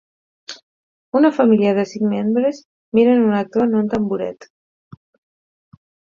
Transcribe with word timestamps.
Una 1.19 1.29
família 1.39 1.73
de 1.79 1.83
cinc 1.89 2.05
membres 2.13 2.63
miren 3.01 3.23
un 3.27 3.37
actor 3.43 3.67
en 3.67 3.77
un 3.83 3.93
tamboret. 3.93 4.51